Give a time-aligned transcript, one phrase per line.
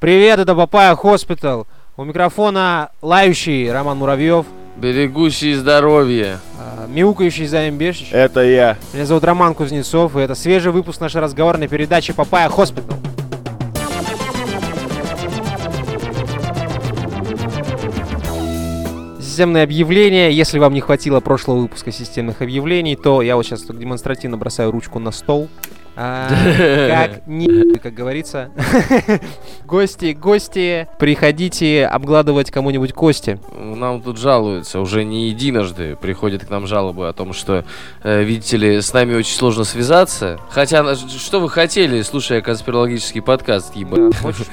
[0.00, 1.66] Привет, это Papaya Hospital.
[1.96, 6.38] У микрофона лающий Роман Муравьев, Берегущий здоровье.
[6.56, 8.10] а, мяукающий Заем Бешич.
[8.12, 8.76] Это я.
[8.92, 12.96] Меня зовут Роман Кузнецов, и это свежий выпуск нашей разговорной передачи Papaya Hospital.
[19.20, 20.30] Системные объявления.
[20.30, 24.98] Если вам не хватило прошлого выпуска системных объявлений, то я вот сейчас демонстративно бросаю ручку
[24.98, 25.48] на стол.
[26.00, 26.28] А,
[27.08, 28.50] как не, как говорится.
[29.64, 33.40] гости, гости, приходите обгладывать кому-нибудь кости.
[33.52, 37.64] Нам тут жалуются, уже не единожды приходят к нам жалобы о том, что,
[38.04, 40.38] э, видите ли, с нами очень сложно связаться.
[40.50, 44.16] Хотя, на- что вы хотели, слушая конспирологический подкаст, ебать?
[44.18, 44.46] Хочешь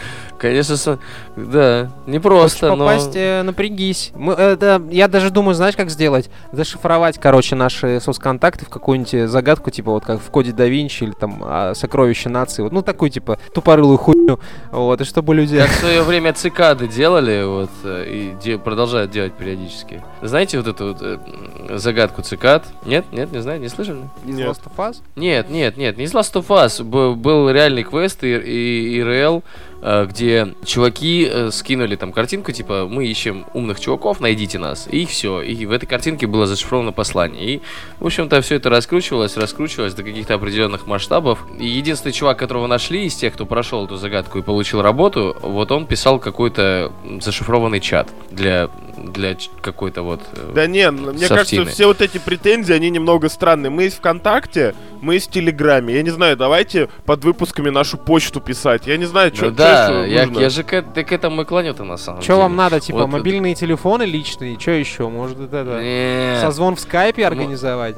[0.46, 1.00] Конечно,
[1.36, 2.86] да, Хочешь непросто, но...
[2.86, 4.12] попасть, э, напрягись.
[4.16, 6.30] Мы, это, я даже думаю, знаешь, как сделать?
[6.52, 11.12] Зашифровать, короче, наши соцконтакты в какую-нибудь загадку, типа вот как в коде да Винчи или
[11.12, 12.62] там а, сокровище нации.
[12.62, 14.40] Вот, ну, такую, типа, тупорылую хуйню.
[14.72, 15.58] Вот, и чтобы люди...
[15.58, 20.04] Как в свое время цикады делали, вот, э, и де- продолжают делать периодически.
[20.22, 22.66] Знаете вот эту вот э, загадку цикад?
[22.86, 24.10] Нет, нет, не знаю, не слышали?
[24.26, 24.48] Из Нет.
[24.48, 24.98] Last of Us?
[25.16, 26.84] Нет, нет, нет, не из Last of Us.
[26.84, 32.88] Б- был реальный квест и, и ИРЛ, э, где чуваки э, скинули там картинку, типа,
[32.90, 34.88] мы ищем умных чуваков, найдите нас.
[34.90, 35.42] И все.
[35.42, 37.46] И в этой картинке было зашифровано послание.
[37.46, 37.62] И,
[38.00, 41.46] в общем-то, все это раскручивалось, раскручивалось до каких-то определенных масштабов.
[41.60, 45.72] И единственный чувак, которого нашли из тех, кто прошел эту загадку и получил работу, вот
[45.72, 48.70] он писал какой-то зашифрованный чат для,
[49.12, 50.22] для какой-то вот...
[50.34, 51.28] э, Да не, мне Софтины.
[51.30, 53.70] кажется, все вот эти претензии, они немного странные.
[53.70, 55.94] Мы есть ВКонтакте, мы есть в Телеграме.
[55.96, 58.88] Я не знаю, давайте под выпусками нашу почту писать.
[58.88, 61.98] Я не знаю, ну что да, я, я же к, к этому и клоню-то на
[61.98, 62.44] самом Что деле.
[62.44, 64.60] вам надо, типа, Вот- мобильные телефоны личные?
[64.60, 65.08] Что еще?
[65.10, 65.58] Может, это...
[65.58, 66.42] это, Не.
[66.42, 67.96] Созвон в скайпе Ну, организовать?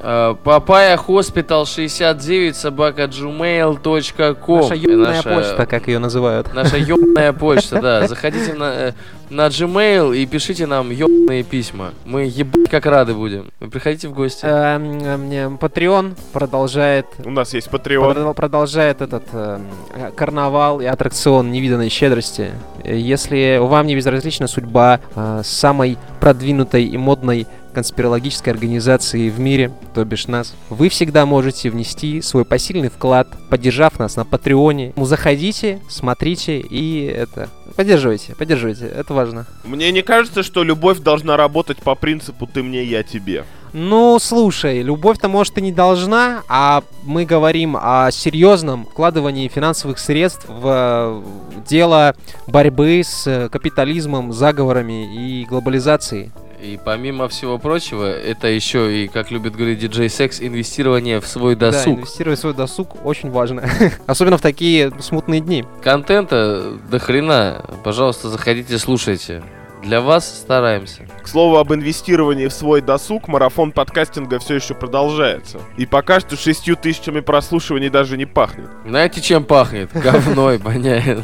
[0.00, 6.52] Э, Papaya Hospital 69 собака gmail.com Наша ёбаная почта, как ее называют.
[6.54, 8.06] Наша ёбаная почта, да.
[8.08, 8.92] Заходите на, э,
[9.34, 11.92] на Gmail и пишите нам ёбаные письма.
[12.04, 13.50] Мы ебать как рады будем.
[13.58, 14.44] Вы приходите в гости.
[14.46, 18.14] Эм, э, мне Patreon продолжает У нас есть Patreon.
[18.14, 19.66] Продол- продолжает этот эм,
[20.14, 22.52] карнавал и аттракцион невиданной щедрости.
[22.84, 30.04] Если вам не безразлична судьба э, самой продвинутой и модной конспирологической организации в мире, то
[30.04, 34.92] бишь нас, вы всегда можете внести свой посильный вклад, поддержав нас на Патреоне.
[34.96, 37.50] Ну, заходите, смотрите и это...
[37.76, 39.46] Поддерживайте, поддерживайте, это важно.
[39.64, 43.44] Мне не кажется, что любовь должна работать по принципу «ты мне, я тебе».
[43.72, 50.46] Ну, слушай, любовь-то, может, и не должна, а мы говорим о серьезном вкладывании финансовых средств
[50.48, 51.24] в
[51.66, 52.14] дело
[52.46, 56.30] борьбы с капитализмом, заговорами и глобализацией.
[56.64, 61.56] И помимо всего прочего, это еще и, как любит говорить диджей Секс, инвестирование в свой
[61.56, 61.98] Да, досуг.
[61.98, 63.68] инвестировать в свой досуг очень важно.
[64.06, 65.66] Особенно в такие смутные дни.
[65.82, 67.66] Контента до хрена.
[67.84, 69.42] Пожалуйста, заходите, слушайте.
[69.84, 71.02] Для вас стараемся.
[71.22, 75.60] К слову об инвестировании в свой досуг, марафон подкастинга все еще продолжается.
[75.76, 78.70] И пока что шестью тысячами прослушиваний даже не пахнет.
[78.86, 79.90] Знаете, чем пахнет?
[79.94, 81.18] Говной воняет.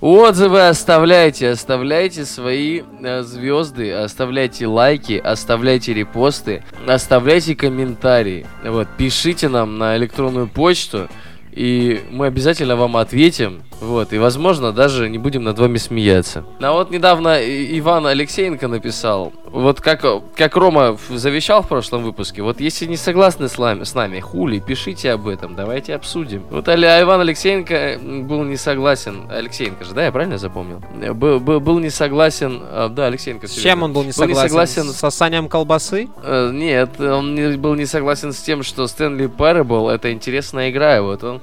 [0.00, 8.46] Отзывы оставляйте, оставляйте свои э, звезды, оставляйте лайки, оставляйте репосты, оставляйте комментарии.
[8.64, 11.08] Вот, пишите нам на электронную почту,
[11.50, 13.62] и мы обязательно вам ответим.
[13.80, 16.44] Вот, и возможно даже не будем над вами смеяться.
[16.60, 20.04] А вот недавно Иван Алексеенко написал, вот как,
[20.36, 24.58] как Рома завещал в прошлом выпуске, вот если не согласны с нами, с нами, хули,
[24.58, 26.42] пишите об этом, давайте обсудим.
[26.50, 30.80] Вот Аля- Иван Алексеенко был не согласен, Алексеенко же, да, я правильно запомнил?
[31.14, 33.46] Был, был, был не согласен, а, да, Алексеенко.
[33.48, 34.48] С чем он был не Был не согласен?
[34.48, 36.08] согласен С сосанием колбасы?
[36.22, 40.98] Э, Нет, он не, был не согласен с тем, что Стэнли Парабл это интересная игра.
[40.98, 41.40] И вот он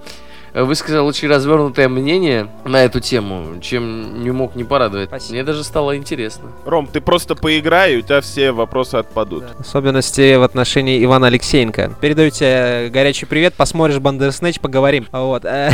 [0.53, 5.09] высказал очень развернутое мнение на эту тему, чем не мог не порадовать.
[5.09, 5.33] Спасибо.
[5.33, 6.51] Мне даже стало интересно.
[6.65, 9.43] Ром, ты просто поиграй, и у тебя все вопросы отпадут.
[9.59, 11.93] Особенности в отношении Ивана Алексеенко.
[12.01, 15.07] Передаю тебе горячий привет, посмотришь Бандерснэч, поговорим.
[15.11, 15.45] Вот.
[15.45, 15.71] э,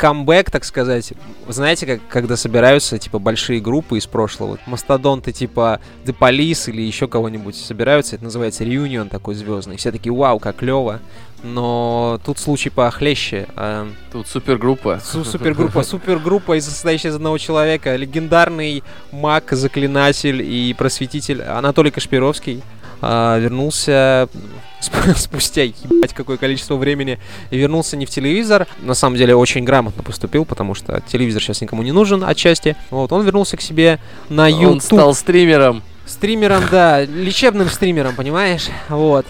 [0.00, 1.12] камбэк, так сказать.
[1.50, 6.80] Вы знаете, как, когда собираются, типа, большие группы из прошлого, мастодонты, типа, The Police или
[6.80, 9.76] еще кого-нибудь собираются, это называется реюнион такой звездный.
[9.76, 11.00] Все такие, вау, как клево.
[11.42, 13.48] Но тут случай похлеще.
[13.56, 15.00] А, Тут супергруппа.
[15.04, 17.96] су- супергруппа, супергруппа, из- состоящая из одного человека.
[17.96, 22.62] Легендарный маг, заклинатель и просветитель Анатолий Кашпировский.
[23.02, 24.28] А, вернулся
[24.80, 27.18] сп- спустя ебать какое количество времени
[27.50, 28.66] и вернулся не в телевизор.
[28.80, 32.76] На самом деле очень грамотно поступил, потому что телевизор сейчас никому не нужен отчасти.
[32.90, 33.98] Вот, он вернулся к себе
[34.28, 34.72] на YouTube.
[34.72, 35.82] Он стал стримером.
[36.06, 38.66] Стримером, да, лечебным стримером, понимаешь?
[38.88, 39.26] Вот.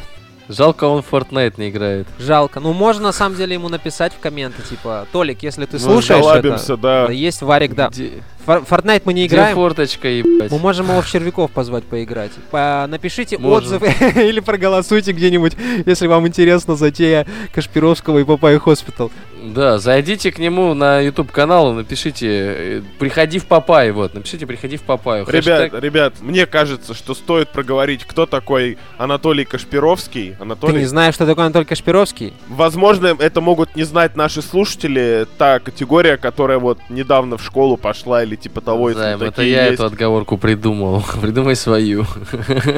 [0.49, 2.09] Жалко, он в Fortnite не играет.
[2.19, 2.59] Жалко.
[2.59, 6.25] Ну, можно на самом деле ему написать в комменты, типа, Толик, если ты Ну, слушаешь
[6.27, 7.09] это, да.
[7.13, 7.89] есть Варик, да.
[7.89, 8.15] Где,
[8.47, 9.55] Fortnite мы не где играем.
[9.55, 10.51] форточка, ебать?
[10.51, 12.33] Мы можем его в червяков позвать поиграть.
[12.51, 13.75] По- напишите Можем.
[13.81, 15.57] отзывы или проголосуйте где-нибудь,
[15.87, 19.11] если вам интересна затея Кашпировского и Папай Хоспитал.
[19.43, 24.77] Да, зайдите к нему на YouTube канал, напишите э, «Приходи в Папай», вот, напишите «Приходи
[24.77, 25.25] в Папаю».
[25.27, 30.33] Ребят, Хэштег- ребят, мне кажется, что стоит проговорить, кто такой Анатолий Кашпировский.
[30.37, 32.35] Ты Анатолий, не знаешь, что такое Анатолий Кашпировский?
[32.49, 35.27] возможно, это могут не знать наши слушатели.
[35.39, 39.67] Та категория, которая вот недавно в школу пошла или типа того, если Займ, это я
[39.67, 39.75] есть.
[39.75, 41.03] эту отговорку придумал.
[41.21, 42.07] Придумай свою.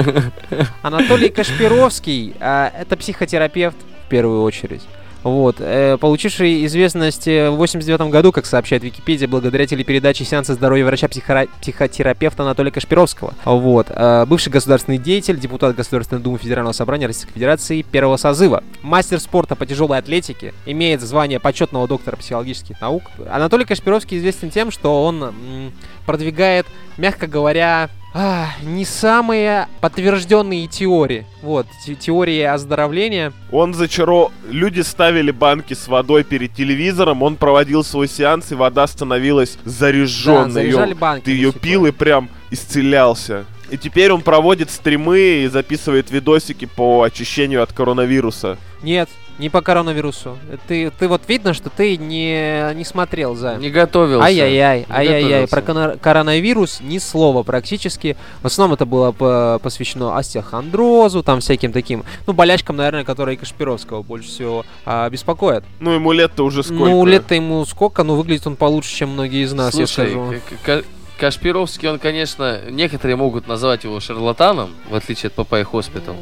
[0.82, 3.76] Анатолий Кашпировский а, это психотерапевт
[4.06, 4.82] в первую очередь.
[5.22, 10.84] Вот, э, получивший известность э, в 89 году, как сообщает Википедия, благодаря телепередаче «Сеансы здоровья
[10.84, 13.34] врача-психотерапевта Анатолия Кашпировского».
[13.44, 19.20] Вот, э, бывший государственный деятель, депутат Государственной Думы Федерального собрания Российской Федерации первого созыва, мастер
[19.20, 23.04] спорта по тяжелой атлетике, имеет звание почетного доктора психологических наук.
[23.30, 25.72] Анатолий Кашпировский известен тем, что он
[26.04, 26.66] продвигает,
[26.96, 31.26] мягко говоря, а, не самые подтвержденные теории.
[31.42, 33.32] Вот, те- теории оздоровления.
[33.50, 34.30] Он зачаро...
[34.48, 39.70] Люди ставили банки с водой перед телевизором, он проводил свой сеанс, и вода становилась Да,
[39.70, 40.50] заряженной.
[40.50, 41.24] заряжали банки.
[41.24, 43.44] Ты ее пил и прям исцелялся.
[43.70, 48.58] И теперь он проводит стримы и записывает видосики по очищению от коронавируса.
[48.82, 49.08] Нет,
[49.38, 50.38] не по коронавирусу.
[50.68, 53.56] Ты, ты вот видно, что ты не, не смотрел за.
[53.56, 54.24] Не готовился.
[54.26, 55.48] Ай-яй-яй, ай-яй-яй.
[55.48, 58.16] Про коронавирус ни слова практически.
[58.42, 64.02] В основном это было по- посвящено остеохондрозу, там всяким таким, ну, болячкам, наверное, которые Кашпировского
[64.02, 65.64] больше всего а, беспокоят.
[65.80, 66.84] Ну, ему лет-то уже сколько?
[66.84, 70.34] Ну, лет-то ему сколько, но выглядит он получше, чем многие из нас, я Слушай, скажу.
[70.62, 70.84] К- К-
[71.18, 76.16] Кашпировский, он, конечно, некоторые могут назвать его шарлатаном, в отличие от Папай Хоспитал.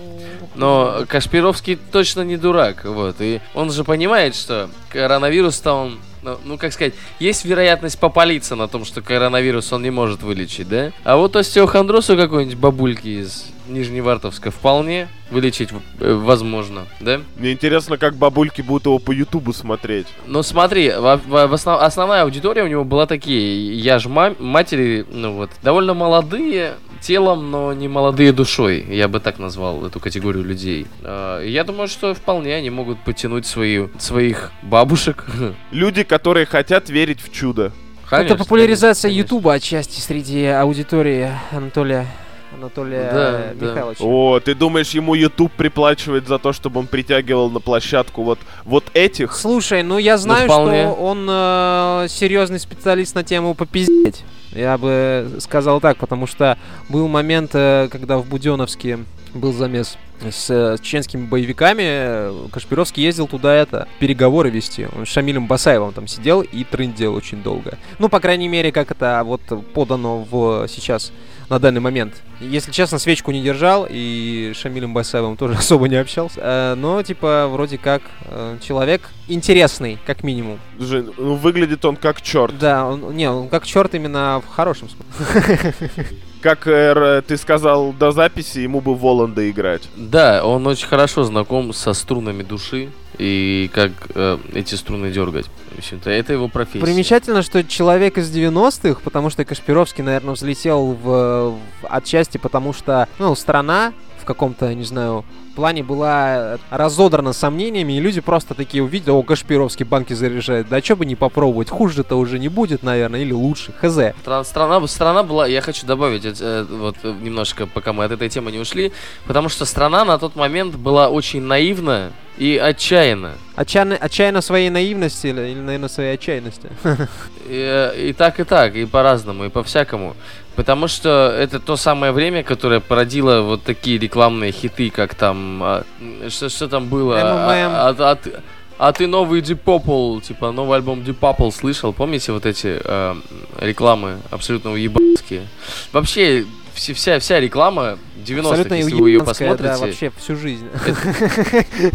[0.54, 3.16] Но Кашпировский точно не дурак, вот.
[3.20, 8.68] И он же понимает, что коронавирус-то он, ну, ну, как сказать, есть вероятность попалиться на
[8.68, 10.92] том, что коронавирус он не может вылечить, да?
[11.04, 15.70] А вот остеохондроз у какой-нибудь бабульки из Нижневартовска вполне вылечить
[16.00, 17.20] э, возможно, да?
[17.36, 20.08] Мне интересно, как бабульки будут его по Ютубу смотреть.
[20.26, 24.34] Ну смотри, во- во- в основ- основная аудитория у него была такие, я ж ма-
[24.40, 30.00] матери, ну вот, довольно молодые телом, но не молодые душой, я бы так назвал эту
[30.00, 30.86] категорию людей.
[31.02, 35.26] А, Я думаю, что вполне они могут потянуть свои, своих бабушек.
[35.70, 37.72] Люди, которые хотят верить в чудо.
[38.08, 39.10] Конечно, это популяризация.
[39.10, 42.06] Ютуба отчасти среди аудитории Анатолия
[42.54, 43.66] Анатолия Да, э, да.
[43.66, 44.04] Михайловича.
[44.04, 48.84] О, ты думаешь, ему YouTube приплачивает за то, чтобы он притягивал на площадку вот, вот
[48.94, 49.34] этих?
[49.34, 50.82] Слушай, ну я знаю, вполне.
[50.82, 54.24] что он э, серьезный специалист на тему попиздеть.
[54.52, 56.58] Я бы сказал так, потому что
[56.88, 58.98] был момент, э, когда в Буденовске
[59.32, 59.96] был замес
[60.28, 61.82] с, э, с чеченскими боевиками.
[61.84, 64.88] э, Кашпировский ездил туда это, переговоры вести.
[64.96, 67.78] Он с Шамилем Басаевым там сидел и трындел очень долго.
[67.98, 69.40] Ну, по крайней мере, как это вот
[69.72, 71.12] подано в сейчас
[71.50, 72.14] на данный момент.
[72.40, 76.40] Если честно, свечку не держал и с Шамилем Басаевым тоже особо не общался.
[76.40, 80.58] Э, но, типа, вроде как э, человек интересный, как минимум.
[80.78, 82.56] Жень, ну, выглядит он как черт.
[82.58, 85.74] Да, он, не, он как черт именно в хорошем смысле.
[86.40, 89.82] Как э, ты сказал до записи, ему бы Воланда играть.
[89.94, 92.88] Да, он очень хорошо знаком со струнами души
[93.20, 95.46] и как э, эти струны дергать.
[95.74, 96.80] В общем-то, это его профессия.
[96.84, 103.08] Примечательно, что человек из 90-х, потому что Кашпировский, наверное, взлетел в, в- отчасти, потому что,
[103.18, 105.24] ну, страна в каком-то, не знаю,
[105.60, 110.96] плане была разодрана сомнениями, и люди просто такие увидели, о, Кашпировский банки заряжает, да что
[110.96, 113.98] бы не попробовать, хуже-то уже не будет, наверное, или лучше, хз.
[114.24, 118.12] Стра- Страна, страна была, я хочу добавить э, э, вот э, немножко, пока мы от
[118.12, 118.90] этой темы не ушли,
[119.26, 123.34] потому что страна на тот момент была очень наивна и отчаянна.
[123.54, 126.70] Отчаянно, отчаянно своей наивности или, или, наверное, своей отчаянности.
[127.48, 130.14] И, э, и так, и так, и по-разному, и по-всякому.
[130.60, 135.62] Потому что это то самое время, которое породило вот такие рекламные хиты, как там...
[135.62, 135.84] а,
[136.28, 137.14] что, что там было?
[137.14, 137.72] МММ.
[137.74, 138.32] А, а- а ты-
[138.76, 141.94] а ты новый Deep Purple, типа новый альбом Deep Purple слышал?
[141.94, 143.14] Помните вот эти э,
[143.58, 145.46] рекламы абсолютно уебанские?
[145.92, 150.68] Вообще, все- вся, вся реклама 90-х, Абсолютно если вы ее посмотрите, да, вообще всю жизнь.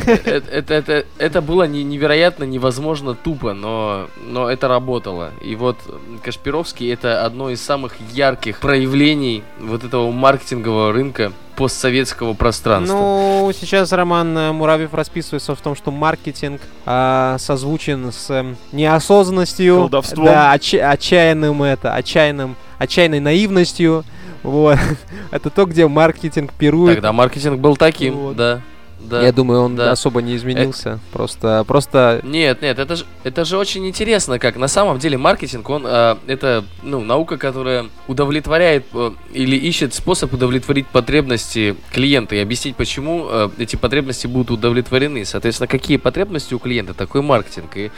[0.06, 5.32] это, это, это, это было не- невероятно невозможно тупо, но, но это работало.
[5.44, 5.78] И вот
[6.24, 12.96] Кашпировский это одно из самых ярких проявлений вот этого маркетингового рынка постсоветского пространства.
[12.96, 19.78] Ну, сейчас Роман э, Муравьев расписывается в том, что маркетинг а, созвучен с эм, неосознанностью,
[19.78, 20.26] Колдовством.
[20.26, 24.04] да, отча- отчаянным это, отчаянным, отчаянной наивностью.
[24.46, 24.78] Вот.
[25.32, 26.96] Это то, где маркетинг пирует.
[26.96, 28.36] Тогда маркетинг был таким, Вот.
[28.36, 28.62] да.
[29.00, 29.22] Да.
[29.22, 29.92] Я думаю, он да.
[29.92, 31.00] особо не изменился.
[31.12, 35.70] Просто, просто Нет, нет, это же, это же очень интересно, как на самом деле маркетинг,
[35.70, 42.40] он э, это ну наука, которая удовлетворяет э, или ищет способ удовлетворить потребности клиента и
[42.40, 45.24] объяснить, почему э, эти потребности будут удовлетворены.
[45.26, 47.78] Соответственно, какие потребности у клиента, такой маркетинг.
[47.78, 47.92] И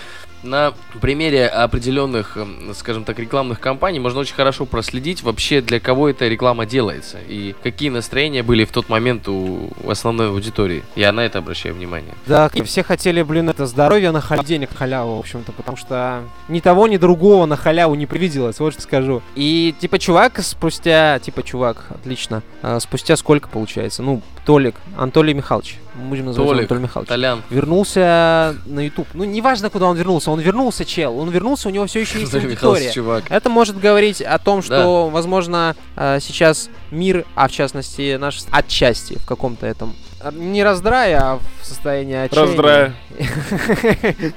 [0.43, 6.09] на примере определенных, эм, скажем так, рекламных кампаний можно очень хорошо проследить вообще для кого
[6.09, 10.83] эта реклама делается и какие настроения были в тот момент у основной аудитории.
[10.95, 12.13] Я на это обращаю внимание.
[12.25, 16.23] Да, все хотели, блин, это здоровье на халяву, денег на халяву, в общем-то, потому что
[16.47, 19.21] ни того, ни другого на халяву не привиделось, вот что скажу.
[19.35, 24.03] И, типа, чувак спустя, типа, чувак, отлично, а, спустя сколько получается?
[24.03, 27.09] Ну, Толик, Анатолий Михайлович, мы будем называть его Толик, Анатолий Михайлович.
[27.09, 27.43] Толян.
[27.49, 29.07] Вернулся на YouTube.
[29.13, 32.33] Ну, неважно, куда он вернулся, он вернулся, чел, он вернулся, у него все еще есть
[32.35, 32.91] аудитория.
[32.91, 33.25] чувак.
[33.29, 39.17] Это может говорить о том, что, возможно, э, сейчас мир, а в частности наш отчасти
[39.17, 42.51] в каком-то этом э, не раздрае, а в состоянии отчаяния.
[42.51, 42.93] Раздрая.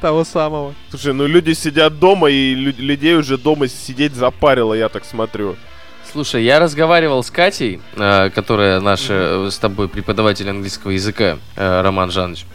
[0.00, 0.74] Того самого.
[0.90, 5.56] Слушай, ну люди сидят дома, и лю- людей уже дома сидеть запарило, я так смотрю.
[6.10, 11.80] Слушай, я разговаривал с Катей, э, которая наша э, с тобой преподаватель английского языка, э,
[11.82, 12.46] Роман Жанович.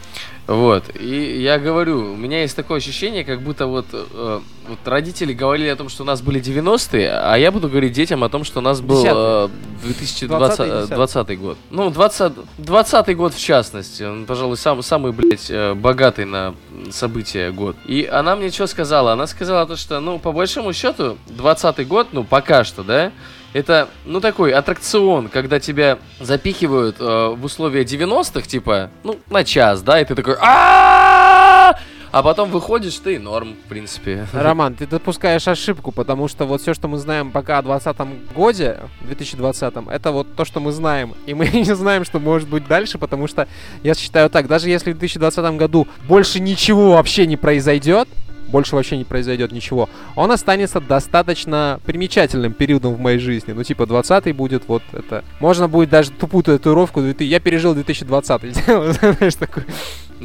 [0.48, 5.32] Вот, и я говорю, у меня есть такое ощущение, как будто вот, э, вот родители
[5.32, 8.42] говорили о том, что у нас были 90-е, а я буду говорить детям о том,
[8.44, 9.48] что у нас был э,
[9.84, 11.56] 2020 20-е, 20 год.
[11.70, 16.54] Ну, 20, 20 год в частности, он, пожалуй, сам, самый, блядь, богатый на
[16.90, 17.76] события год.
[17.86, 19.12] И она мне что сказала?
[19.12, 23.12] Она сказала то, что, ну, по большому счету, 20 год, ну, пока что, да,
[23.54, 29.80] это, ну, такой аттракцион, когда тебя запихивают э, в условия 90-х, типа, ну, на час,
[29.82, 31.78] да, и ты такой «А-а-а!»
[32.10, 34.28] А потом выходишь, ты норм, в принципе.
[34.32, 38.78] Роман, ты допускаешь ошибку, потому что вот все, что мы знаем пока о 2020 годе,
[39.00, 41.14] 2020, это вот то, что мы знаем.
[41.26, 43.48] И мы не знаем, что может быть дальше, потому что
[43.82, 48.08] я считаю так, даже если в 2020 году больше ничего вообще не произойдет,
[48.48, 53.52] больше вообще не произойдет ничего, он останется достаточно примечательным периодом в моей жизни.
[53.52, 55.24] Ну, типа, 20 будет вот это.
[55.40, 57.00] Можно будет даже тупую татуировку.
[57.00, 59.64] 2000 Я пережил 2020 сделать, знаешь, такой.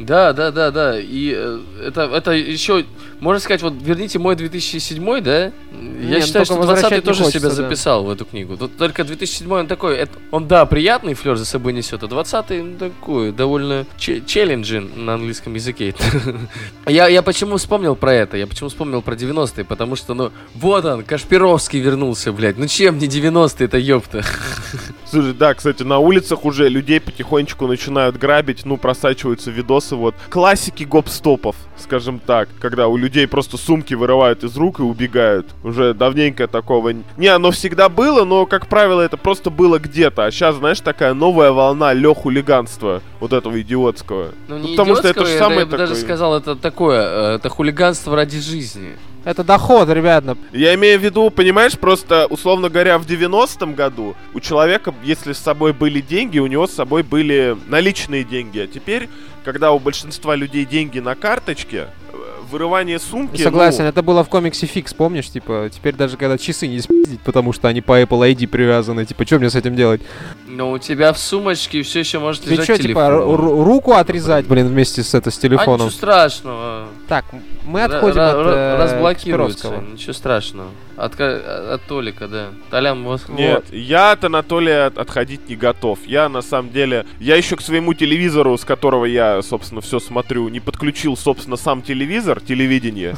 [0.06, 0.98] Да, да, да, да.
[0.98, 2.84] И э, это, это еще,
[3.20, 5.44] можно сказать, вот верните мой 2007, да?
[5.44, 7.54] Я Не, ну считаю, что возвращать 20 не тоже хочется, себя да.
[7.54, 8.56] записал в эту книгу.
[8.56, 12.50] Тут только 2007 он такой, это, он, да, приятный флер за собой несет, а 20
[12.50, 15.94] ну, такой, довольно че- челленджин на английском языке.
[16.86, 18.36] я, я почему вспомнил про это?
[18.36, 19.64] Я почему вспомнил про 90-е?
[19.64, 22.58] Потому что, ну, вот он, Кашпировский вернулся, блядь.
[22.58, 24.22] Ну чем не 90-е, это ёпта.
[25.10, 30.84] Слушай, да, кстати, на улицах уже людей потихонечку начинают грабить, ну, просачиваются видосы, вот, классики
[30.84, 35.46] гоп-стопов, скажем так, когда у людей просто сумки вырывают из рук и убегают.
[35.64, 36.92] Уже давненько такого...
[37.16, 40.26] Не, оно всегда было, но, как правило, это просто было где-то.
[40.26, 44.28] А сейчас, знаешь, такая новая волна лё-хулиганства, вот этого идиотского.
[44.48, 47.32] Ну, Ну, не потому что это же самое я бы даже такое- сказал, это такое,
[47.32, 48.90] э, это хулиганство ради жизни.
[49.24, 50.36] Это доход, ребята.
[50.52, 55.38] Я имею в виду, понимаешь, просто, условно говоря, в 90-м году у человека, если с
[55.38, 58.58] собой были деньги, у него с собой были наличные деньги.
[58.60, 59.08] А теперь,
[59.44, 62.16] когда у большинства людей деньги на карточке, э,
[62.50, 63.42] вырывание сумки...
[63.42, 65.28] Согласен, ну, это было в комиксе Фикс, помнишь?
[65.28, 69.26] Типа, теперь даже когда часы не спиздить, потому что они по Apple ID привязаны, типа,
[69.26, 70.00] что мне с этим делать?
[70.46, 72.88] Но у тебя в сумочке все еще может Ты лежать что, телефон.
[72.88, 75.88] типа, ру- ру- руку отрезать, блин, вместе с, это, с А телефоном?
[75.88, 76.88] ничего страшного.
[77.06, 77.26] Так,
[77.70, 80.68] мы отходим от ра- э, разблокируется, ничего страшного.
[80.96, 82.48] От, ка- от Толика, да.
[82.70, 83.22] Толян, вот.
[83.30, 85.98] Нет, я от Анатолия от- отходить не готов.
[86.06, 90.48] Я, на самом деле, я еще к своему телевизору, с которого я, собственно, все смотрю,
[90.48, 93.14] не подключил, собственно, сам телевизор, телевидение.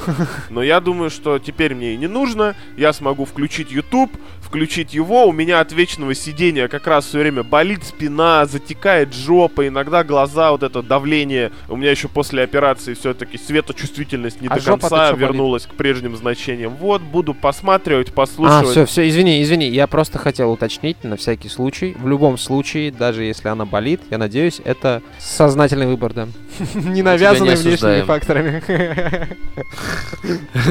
[0.51, 2.55] Но я думаю, что теперь мне и не нужно.
[2.77, 5.27] Я смогу включить YouTube, включить его.
[5.27, 10.53] У меня от вечного сидения как раз все время болит спина, затекает жопа, иногда глаза,
[10.53, 11.51] вот это давление.
[11.69, 15.19] У меня еще после операции все-таки светочувствительность не А до конца чё болит?
[15.19, 16.75] вернулась к прежним значениям.
[16.77, 18.69] Вот, буду посматривать, А, послушивать.
[18.69, 21.97] все, все, извини, извини, я просто хотел уточнить на всякий случай.
[21.99, 26.29] В любом случае, даже если она болит, я надеюсь, это сознательный выбор, да.
[26.75, 28.63] Не навязанный внешними факторами.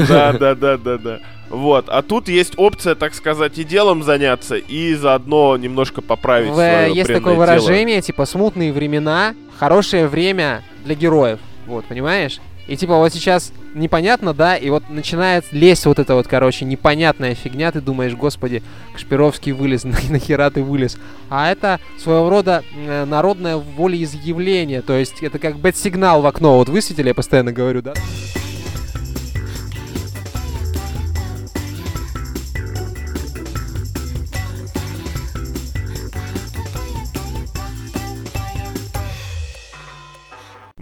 [0.08, 1.20] Да, да, да, да, да.
[1.50, 6.54] Вот, а тут есть опция, так сказать, и делом заняться, и заодно немножко поправить В-
[6.56, 11.40] свое Есть такое выражение, типа, смутные времена, хорошее время для героев.
[11.68, 12.40] Вот, понимаешь?
[12.68, 17.36] И типа вот сейчас непонятно, да, и вот начинает лезть вот эта вот, короче, непонятная
[17.36, 18.64] фигня, ты думаешь, господи,
[18.94, 20.98] Кашпировский вылез, нахера ты вылез.
[21.30, 26.70] А это своего рода э, народное волеизъявление, то есть это как бэт-сигнал в окно, вот
[26.70, 27.94] высветили, я постоянно говорю, да?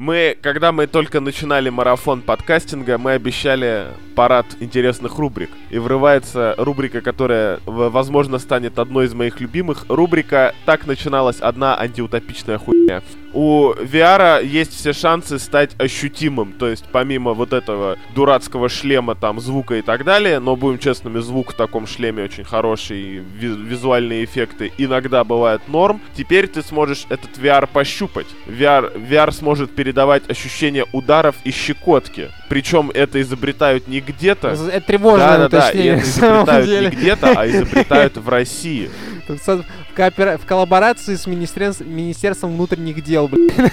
[0.10, 5.52] Мы, когда мы только начинали марафон подкастинга, мы обещали парад интересных рубрик.
[5.70, 9.86] И врывается рубрика, которая, возможно, станет одной из моих любимых.
[9.88, 13.04] Рубрика «Так начиналась одна антиутопичная хуйня».
[13.34, 19.40] У VR есть все шансы стать ощутимым, то есть помимо вот этого дурацкого шлема, там,
[19.40, 24.72] звука и так далее, но, будем честными, звук в таком шлеме очень хороший, визуальные эффекты
[24.78, 26.02] иногда бывают норм.
[26.16, 28.28] Теперь ты сможешь этот VR пощупать.
[28.48, 32.30] VR, VR сможет передавать ощущение ударов и щекотки.
[32.50, 34.50] Причем это изобретают не где-то.
[34.50, 38.90] Это тревожное да, да, да, и это изобретают не где-то, а изобретают в России.
[40.00, 40.38] Коопера...
[40.38, 41.82] в коллаборации с Министерств...
[41.82, 43.52] Министерством внутренних дел, блин.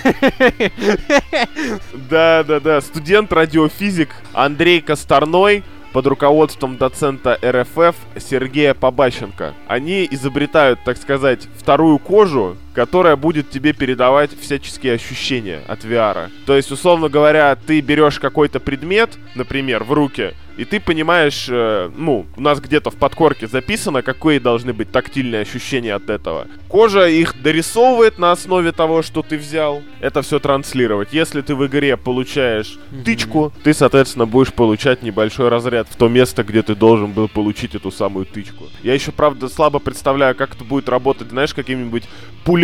[2.10, 2.80] Да, да, да.
[2.80, 9.54] Студент радиофизик Андрей Косторной под руководством доцента РФФ Сергея Побащенко.
[9.68, 16.28] Они изобретают, так сказать, вторую кожу, которая будет тебе передавать всяческие ощущения от VR.
[16.44, 21.90] То есть, условно говоря, ты берешь какой-то предмет, например, в руки, и ты понимаешь, э,
[21.94, 26.46] ну, у нас где-то в подкорке записано, какие должны быть тактильные ощущения от этого.
[26.68, 29.82] Кожа их дорисовывает на основе того, что ты взял.
[30.00, 31.12] Это все транслировать.
[31.12, 36.42] Если ты в игре получаешь тычку, ты, соответственно, будешь получать небольшой разряд в то место,
[36.42, 38.64] где ты должен был получить эту самую тычку.
[38.82, 42.04] Я еще, правда, слабо представляю, как это будет работать, знаешь, какими-нибудь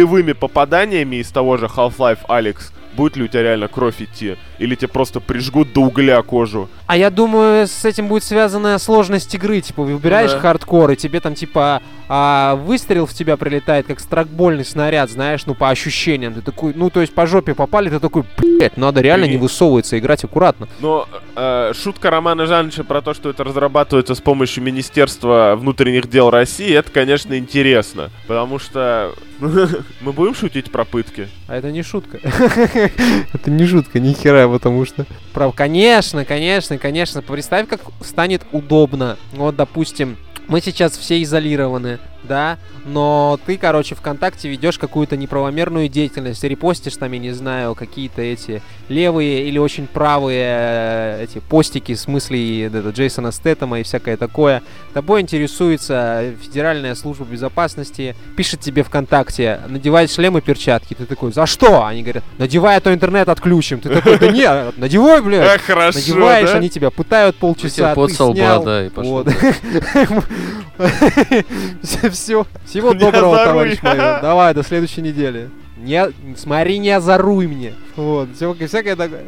[0.03, 4.75] пулевыми попаданиями из того же Half-Life Алекс будет ли у тебя реально кровь идти, или
[4.75, 6.69] тебе просто прижгут до угля кожу.
[6.87, 10.43] А я думаю, с этим будет связана сложность игры, типа, выбираешь ну, да.
[10.43, 15.55] хардкор, и тебе там, типа, а, выстрел в тебя прилетает, как стракбольный снаряд, знаешь, ну,
[15.55, 16.35] по ощущениям.
[16.35, 19.99] Ты такой, ну, то есть по жопе попали, ты такой, блядь, надо реально не высовываться,
[19.99, 20.69] играть аккуратно.
[20.81, 21.09] Но
[21.75, 26.91] шутка Романа Жаныча про то, что это разрабатывается с помощью Министерства внутренних дел России, это,
[26.91, 31.29] конечно, интересно, потому что мы будем шутить про пытки?
[31.49, 32.19] А это не шутка.
[33.33, 35.07] это не шутка, ни хера, потому что...
[35.33, 37.23] Прав, конечно, конечно, конечно.
[37.23, 39.17] Представь, как станет удобно.
[39.33, 40.17] Вот, допустим,
[40.49, 47.13] мы сейчас все изолированы, да, но ты, короче, ВКонтакте ведешь какую-то неправомерную деятельность, репостишь там,
[47.13, 52.91] я не знаю, какие-то эти левые или очень правые э, эти постики в смысле это,
[52.91, 54.63] Джейсона Стэттема и всякое такое.
[54.95, 60.95] Тобой интересуется Федеральная служба безопасности, пишет тебе ВКонтакте, надевай шлем и перчатки.
[60.95, 61.85] Ты такой, за что?
[61.85, 63.81] Они говорят, надевай, а то интернет отключим.
[63.81, 65.61] Ты такой, да нет, надевай, блядь.
[65.63, 68.65] Хорошо, Надеваешь, они тебя пытают полчаса, ты снял.
[68.65, 69.25] да, и пошел.
[72.13, 72.47] Все.
[72.65, 74.21] Всего доброго, товарищ майор.
[74.23, 75.51] Давай, до следующей недели.
[75.77, 77.75] Не, смотри, не озоруй мне.
[77.97, 79.25] Вот, всякое, всякое такое.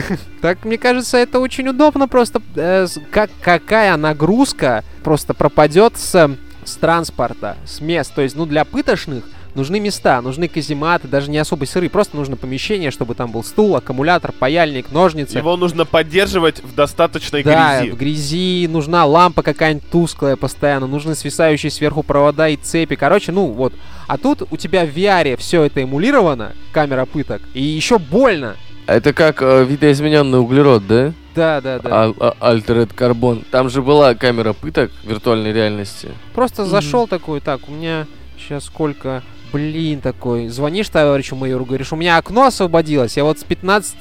[0.40, 2.40] так, мне кажется, это очень удобно просто.
[2.54, 8.14] Э, как, какая нагрузка просто пропадет с, с транспорта, с мест.
[8.14, 9.24] То есть, ну, для пытошных
[9.56, 13.74] нужны места, нужны казематы, даже не особо сырые, просто нужно помещение, чтобы там был стул,
[13.74, 15.38] аккумулятор, паяльник, ножницы.
[15.38, 17.90] Его нужно поддерживать в достаточной да, грязи.
[17.90, 22.94] в грязи, нужна лампа какая-нибудь тусклая постоянно, нужны свисающие сверху провода и цепи.
[22.94, 23.72] Короче, ну вот.
[24.06, 28.56] А тут у тебя в VR все это эмулировано, камера пыток, и еще больно.
[28.86, 31.12] Это как э, видоизмененный углерод, да?
[31.34, 32.14] Да, да, да.
[32.18, 33.44] А, Altered Carbon.
[33.50, 36.10] Там же была камера пыток виртуальной реальности.
[36.34, 36.66] Просто mm-hmm.
[36.66, 38.06] зашел такой, так, у меня
[38.38, 43.44] сейчас сколько блин, такой, звонишь товарищу майору, говоришь, у меня окно освободилось, я вот с
[43.44, 44.00] 15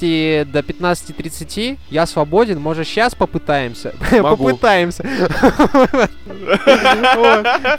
[0.51, 3.93] до 15.30 я свободен, может сейчас попытаемся?
[4.11, 5.05] Попытаемся.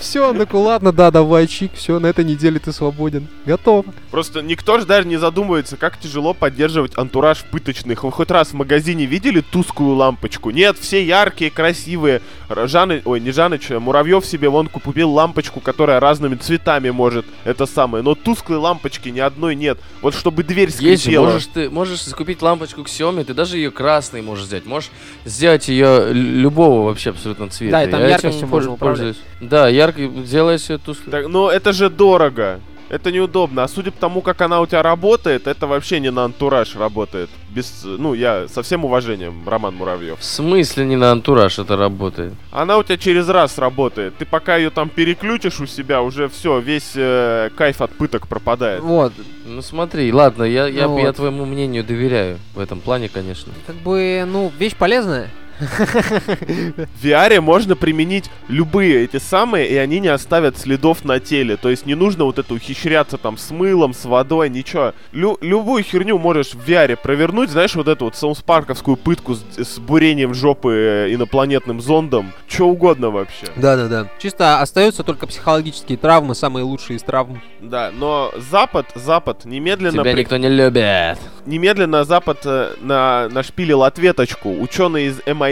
[0.00, 3.28] Все, он такой, ладно, да, давай, чик, все, на этой неделе ты свободен.
[3.44, 3.86] Готов.
[4.10, 8.04] Просто никто же даже не задумывается, как тяжело поддерживать антураж пыточных.
[8.04, 10.50] Вы хоть раз в магазине видели тусклую лампочку?
[10.50, 12.22] Нет, все яркие, красивые.
[12.48, 17.66] Жаны, ой, не Жаныч, а Муравьев себе вон купил лампочку, которая разными цветами может это
[17.66, 18.02] самое.
[18.02, 19.78] Но тусклой лампочки ни одной нет.
[20.02, 21.26] Вот чтобы дверь скрипела.
[21.26, 24.66] Можешь ты можешь закупить лампочку Xiaomi, ты даже ее красной можешь взять.
[24.66, 24.90] Можешь
[25.24, 27.72] сделать ее любого вообще абсолютно цвета.
[27.72, 28.18] Да, и там Я
[28.64, 29.16] можно пользуюсь.
[29.40, 31.10] Да, ярко делаешь ее тусклой.
[31.10, 32.60] Так, но это же дорого.
[32.88, 33.64] Это неудобно.
[33.64, 37.28] А судя по тому, как она у тебя работает, это вообще не на антураж работает.
[37.50, 40.20] Без, ну, я со всем уважением, Роман Муравьев.
[40.20, 42.34] В смысле не на антураж это работает?
[42.52, 44.16] Она у тебя через раз работает.
[44.18, 48.82] Ты пока ее там переключишь у себя, уже все, весь э, кайф от пыток пропадает.
[48.82, 49.12] Вот,
[49.44, 51.16] Ну смотри, ладно, я, я, Ну я вот.
[51.16, 53.52] твоему мнению доверяю в этом плане, конечно.
[53.66, 55.30] как бы, ну, вещь полезная.
[55.58, 61.56] В VR можно применить любые эти самые, и они не оставят следов на теле.
[61.56, 64.92] То есть не нужно вот это ухищряться там с мылом, с водой, ничего.
[65.12, 69.78] Лю- любую херню можешь в VR провернуть, знаешь, вот эту вот саунспарковскую пытку с, с
[69.78, 72.32] бурением жопы э, инопланетным зондом.
[72.48, 73.46] Что угодно вообще.
[73.56, 74.08] Да-да-да.
[74.18, 77.40] Чисто остаются только психологические травмы, самые лучшие из травм.
[77.60, 79.92] Да, но Запад, Запад немедленно...
[80.02, 81.18] Тебя при- никто не любит.
[81.46, 84.50] Немедленно Запад э, на, нашпилил ответочку.
[84.60, 85.45] Ученые из MIT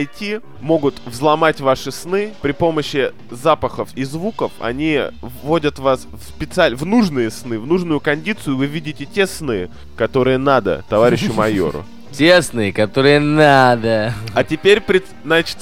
[0.60, 4.52] могут взломать ваши сны при помощи запахов и звуков.
[4.60, 5.00] Они
[5.42, 6.74] вводят вас в, специаль...
[6.74, 8.56] в нужные сны, в нужную кондицию.
[8.56, 11.84] Вы видите те сны, которые надо товарищу майору.
[12.12, 14.14] Тесные, которые надо.
[14.34, 15.58] А теперь, пред- значит,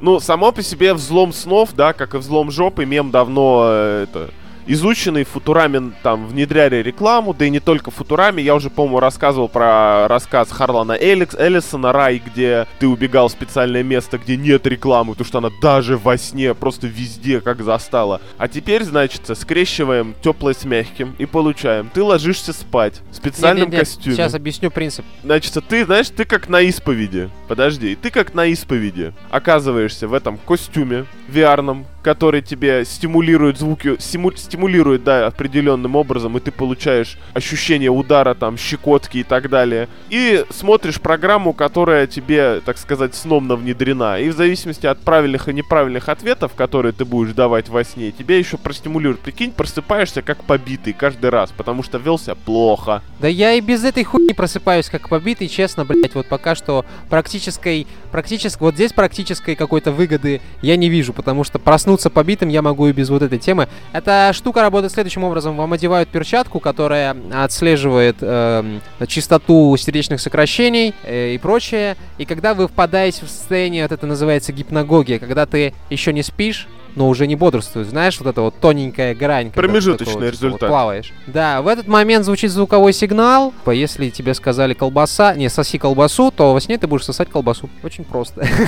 [0.00, 4.30] ну, само по себе взлом снов, да, как и взлом жопы, мем давно э, это
[4.72, 8.40] изученный, Футурами там внедряли рекламу, да и не только Футурами.
[8.40, 13.82] Я уже, по-моему, рассказывал про рассказ Харлана Эликс, Эллисона «Рай», где ты убегал в специальное
[13.82, 18.20] место, где нет рекламы, потому что она даже во сне просто везде как застала.
[18.38, 21.90] А теперь, значит, скрещиваем теплое с мягким и получаем.
[21.92, 24.16] Ты ложишься спать в специальном Не-не-не, костюме.
[24.16, 25.04] Сейчас объясню принцип.
[25.22, 27.30] Значит, ты, знаешь, ты как на исповеди.
[27.48, 34.36] Подожди, ты как на исповеди оказываешься в этом костюме VR, который тебе стимулирует звуки, стиму-
[34.36, 39.88] стимулирует, да, определенным образом, и ты получаешь ощущение удара, там, щекотки и так далее.
[40.08, 44.18] И смотришь программу, которая тебе, так сказать, сном внедрена.
[44.18, 48.36] И в зависимости от правильных и неправильных ответов, которые ты будешь давать во сне, тебя
[48.38, 49.20] еще простимулирует.
[49.20, 53.02] Прикинь, просыпаешься как побитый каждый раз, потому что велся плохо.
[53.18, 57.86] Да я и без этой хуйни просыпаюсь как побитый, честно, блять, вот пока что практической,
[58.10, 62.86] практически, вот здесь практической какой-то выгоды я не вижу, потому что проснуться побитым я могу
[62.88, 63.68] и без вот этой темы.
[63.92, 65.56] Эта штука работает следующим образом.
[65.56, 72.68] Вам одевают перчатку, которая отслеживает эм, частоту сердечных сокращений э, и прочее, и когда вы
[72.68, 77.36] впадаете в состояние, вот это называется гипногогия, когда ты еще не спишь, но уже не
[77.36, 79.50] бодрствуешь, знаешь, вот эта вот тоненькая грань.
[79.50, 80.68] Промежуточный такой вот, типа, вот результат.
[80.68, 81.12] плаваешь.
[81.26, 83.52] Да, в этот момент звучит звуковой сигнал.
[83.66, 87.68] Если тебе сказали колбаса, не, соси колбасу, то во сне ты будешь сосать колбасу.
[87.82, 88.46] Очень просто.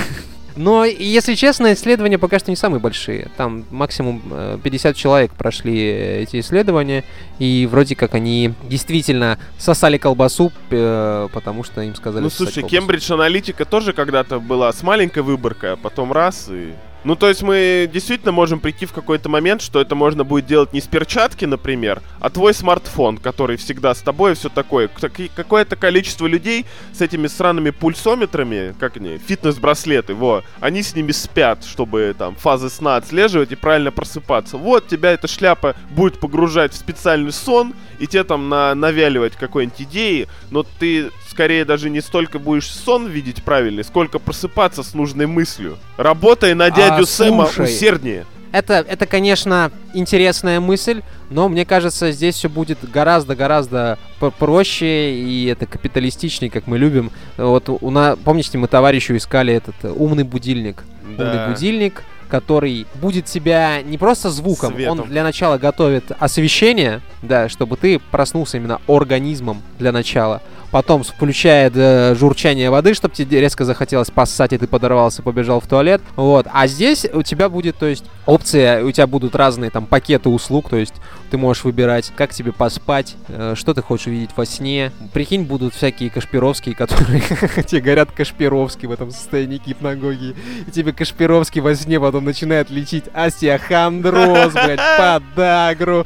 [0.55, 3.29] Но, если честно, исследования пока что не самые большие.
[3.37, 7.03] Там максимум э, 50 человек прошли э, эти исследования,
[7.39, 12.75] и вроде как они действительно сосали колбасу, э, потому что им сказали Ну слушай, колбасу.
[12.75, 16.73] Кембридж Аналитика тоже когда-то была с маленькой выборкой, а потом раз и...
[17.03, 20.71] Ну, то есть мы действительно можем прийти в какой-то момент, что это можно будет делать
[20.71, 24.89] не с перчатки, например, а твой смартфон, который всегда с тобой и все такое.
[25.35, 31.65] Какое-то количество людей с этими сраными пульсометрами, как они, фитнес-браслеты, во, они с ними спят,
[31.65, 34.57] чтобы там фазы сна отслеживать и правильно просыпаться.
[34.57, 39.81] Вот тебя эта шляпа будет погружать в специальный сон, и тебе там на навяливать какой-нибудь
[39.81, 45.25] идеи, но ты скорее даже не столько будешь сон видеть правильный, сколько просыпаться с нужной
[45.25, 45.77] мыслью.
[45.97, 47.65] Работай на дядю Сэма слушай.
[47.65, 48.25] усерднее.
[48.53, 51.01] Это, это, конечно, интересная мысль,
[51.31, 53.97] но мне кажется, здесь все будет гораздо-гораздо
[54.37, 57.11] проще, и это капиталистичнее, как мы любим.
[57.37, 60.83] Вот у нас, помните, мы товарищу искали этот э, умный будильник.
[61.17, 61.23] Да.
[61.23, 64.99] Умный будильник, который будет тебя не просто звуком, Светом.
[65.01, 70.43] он для начала готовит освещение, да, чтобы ты проснулся именно организмом для начала.
[70.73, 75.67] Потом включает э, журчание воды, чтобы тебе резко захотелось поссать, и ты подорвался, побежал в
[75.67, 76.01] туалет.
[76.15, 76.47] Вот.
[76.51, 80.69] А здесь у тебя будет, то есть, опция, у тебя будут разные там пакеты услуг,
[80.71, 80.95] то есть
[81.29, 84.91] ты можешь выбирать, как тебе поспать, э, что ты хочешь увидеть во сне.
[85.13, 87.21] Прикинь, будут всякие Кашпировские, которые
[87.67, 90.35] тебе говорят Кашпировский в этом состоянии гипногогии.
[90.67, 96.03] И тебе Кашпировский во сне потом начинает лечить остеохондроз, блядь, подагру,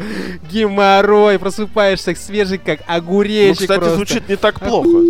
[0.51, 3.95] геморрой, просыпаешься свежий, как Ну, огуречек кстати, просто.
[3.95, 5.05] звучит не так плохо.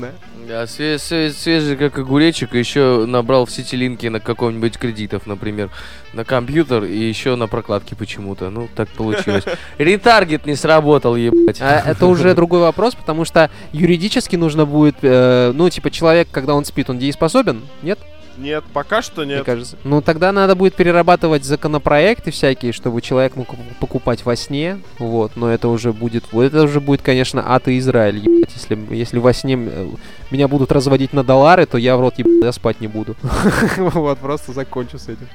[0.48, 5.70] Да, све- све- свежий как огуречек, и еще набрал в сетилинке на каком-нибудь кредитов, например,
[6.14, 8.50] на компьютер и еще на прокладке почему-то.
[8.50, 9.44] Ну, так получилось.
[9.78, 11.58] Ретаргет не сработал, ебать.
[11.60, 16.56] А это уже другой вопрос, потому что юридически нужно будет, э, ну, типа, человек, когда
[16.56, 17.62] он спит, он дееспособен?
[17.84, 18.00] Нет?
[18.38, 19.46] Нет, пока что Мне нет.
[19.46, 19.78] кажется.
[19.84, 23.48] Ну, тогда надо будет перерабатывать законопроекты всякие, чтобы человек мог
[23.80, 27.78] покупать во сне, вот, но это уже будет, вот это уже будет, конечно, ад и
[27.80, 29.88] Израиль, ебать, если, если во сне э,
[30.32, 32.28] меня будут разводить на доллары, то я в рот еб...
[32.44, 33.16] я спать не буду.
[33.78, 35.28] Вот, просто закончу с этим.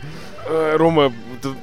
[0.47, 1.13] Э, Рома,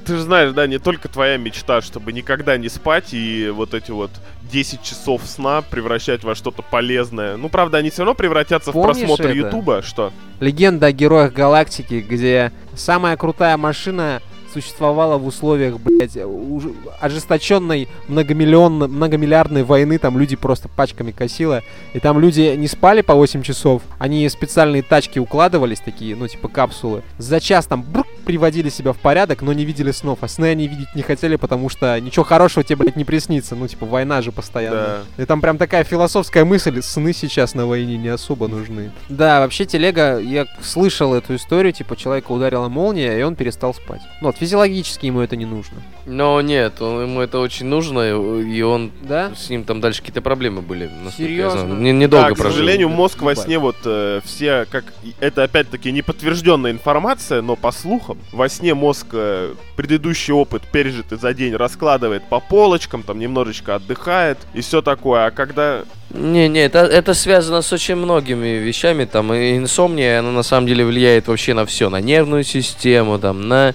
[0.06, 3.92] ты же знаешь, да, не только твоя мечта, чтобы никогда не спать и вот эти
[3.92, 4.12] вот
[4.52, 7.38] 10 часов сна превращать во что-то полезное.
[7.38, 9.32] Ну, правда, они все равно превратятся Помнишь в просмотр?
[9.32, 10.12] Ютуба, что?
[10.40, 16.64] Легенда о героях галактики, где самая крутая машина существовала в условиях, блядь, уж-
[17.00, 21.62] ожесточенной многомиллионной, многомиллиардной войны, там люди просто пачками косило,
[21.94, 26.48] и там люди не спали по 8 часов, они специальные тачки укладывались, такие, ну, типа
[26.48, 30.46] капсулы, за час там брук, приводили себя в порядок, но не видели снов, а сны
[30.52, 34.22] они видеть не хотели, потому что ничего хорошего тебе, блядь, не приснится, ну, типа, война
[34.22, 35.02] же постоянно.
[35.18, 35.24] Да.
[35.24, 38.92] И там прям такая философская мысль, сны сейчас на войне не особо нужны.
[39.10, 44.02] Да, вообще телега, я слышал эту историю, типа человека ударила молния, и он перестал спать.
[44.22, 45.78] Ну вот, физиологически ему это не нужно.
[46.06, 48.02] Но нет, он- ему это очень нужно,
[48.44, 49.32] и он Да?
[49.36, 50.92] с ним там дальше какие-то проблемы были.
[51.18, 51.64] Серьезно?
[51.74, 52.52] Не- Недолго да, к прожил.
[52.52, 54.86] сожалению, мозг во сне вот э, все, как
[55.20, 61.18] это опять-таки не подтвержденная информация, но по слухам, во сне мозг э, предыдущий опыт пережитый
[61.18, 65.26] за день раскладывает по полочкам, там немножечко отдыхает и все такое.
[65.26, 70.44] А когда Не-не, это, это связано с очень многими вещами, там, и инсомния, она на
[70.44, 73.74] самом деле влияет вообще на все, на нервную систему, там, на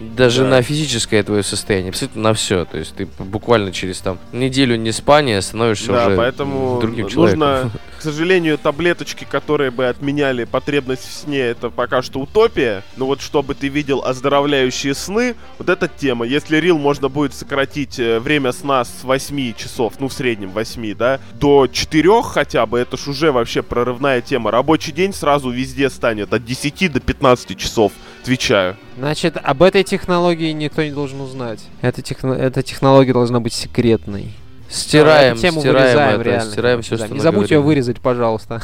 [0.00, 0.48] даже Да.
[0.48, 2.64] на физическое твое состояние, абсолютно на все.
[2.64, 7.40] То есть ты буквально через там неделю неспания становишься да, уже поэтому другим человеком.
[7.40, 12.82] нужно, к сожалению, таблеточки, которые бы отменяли потребность в сне, это пока что утопия.
[12.96, 16.26] Но вот чтобы ты видел оздоровляющие сны, вот эта тема.
[16.26, 20.94] Если рил можно будет сократить э, время сна с 8 часов, ну в среднем 8,
[20.94, 24.50] да, до 4 хотя бы, это ж уже вообще прорывная тема.
[24.50, 28.76] Рабочий день сразу везде станет от 10 до 15 часов, отвечаю.
[28.96, 31.60] Значит, об этой технологии никто не должен узнать.
[31.82, 34.32] Эта, техно- эта технология должна быть секретной.
[34.70, 36.50] Стираем, тему стираем вырезаем, это, реально.
[36.52, 37.66] стираем все, Да, что Не забудь ее говорим.
[37.66, 38.62] вырезать, пожалуйста.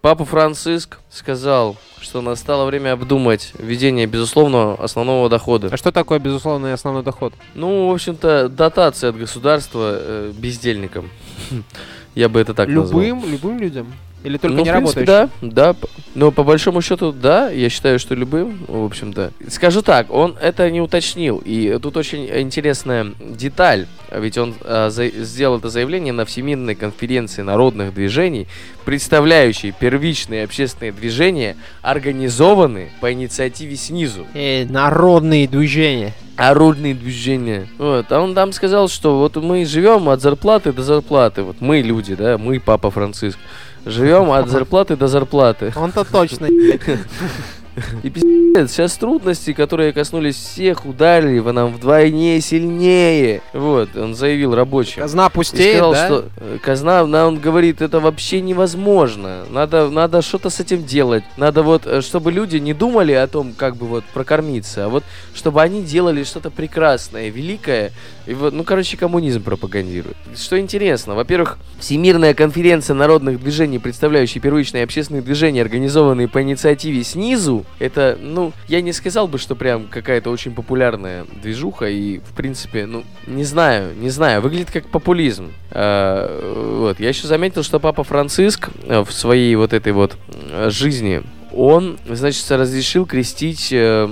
[0.00, 1.76] Папа Франциск сказал,
[2.08, 5.68] что настало время обдумать введение безусловного основного дохода.
[5.70, 7.34] А что такое безусловный основной доход?
[7.54, 11.10] Ну, в общем-то, дотация от государства э, бездельникам.
[12.14, 13.02] Я бы это так назвал.
[13.02, 13.92] Любым, любым людям?
[14.24, 15.06] Или только ну, не работающим?
[15.06, 15.76] да, да.
[16.14, 19.32] Но по большому счету, да, я считаю, что любым, в общем-то.
[19.48, 21.40] Скажу так, он это не уточнил.
[21.44, 23.86] И тут очень интересная деталь.
[24.10, 28.48] Ведь он а, за- сделал это заявление на Всемирной конференции народных движений,
[28.84, 34.26] представляющей первичные общественные движения, организованные по инициативе снизу.
[34.34, 36.14] Э, народные движения.
[36.36, 37.68] Народные движения.
[37.78, 41.42] Вот, а он там сказал, что вот мы живем от зарплаты до зарплаты.
[41.42, 43.38] Вот мы люди, да, мы, папа Франциск.
[43.84, 45.72] Живем от зарплаты до зарплаты.
[45.76, 46.48] Он-то точно.
[48.02, 53.42] И пиздец, сейчас трудности, которые коснулись всех, ударили в нам вдвойне сильнее.
[53.52, 55.02] Вот, он заявил рабочим.
[55.02, 56.06] Казна И пустеет, сказал, да?
[56.06, 59.44] что э, казна, на- он говорит, это вообще невозможно.
[59.50, 61.24] Надо, надо что-то с этим делать.
[61.36, 65.04] Надо вот, э, чтобы люди не думали о том, как бы вот прокормиться, а вот
[65.34, 67.92] чтобы они делали что-то прекрасное, великое.
[68.26, 70.16] И вот, ну, короче, коммунизм пропагандирует.
[70.36, 77.64] Что интересно, во-первых, Всемирная конференция народных движений, представляющая первичные общественные движения, организованные по инициативе снизу,
[77.78, 82.86] это, ну, я не сказал бы, что прям какая-то очень популярная движуха, и, в принципе,
[82.86, 85.52] ну, не знаю, не знаю, выглядит как популизм.
[85.70, 90.16] А, вот, я еще заметил, что папа Франциск э, в своей вот этой вот
[90.50, 94.08] э, жизни, он, значит, разрешил крестить э,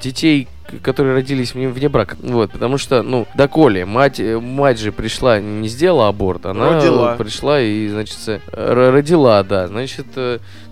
[0.00, 0.48] детей,
[0.82, 2.16] которые родились вне, вне брака.
[2.22, 7.16] Вот, потому что, ну, доколе, мать, э, мать же пришла, не сделала аборт, она Родила.
[7.16, 8.16] пришла и, значит,
[8.52, 10.06] родила, да, значит,